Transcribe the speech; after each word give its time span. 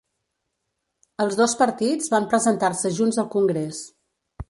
Els 1.25 1.37
dos 1.41 1.55
partits 1.61 2.11
van 2.17 2.27
presentar-se 2.33 2.95
junts 3.01 3.25
al 3.25 3.33
congrés 3.39 3.89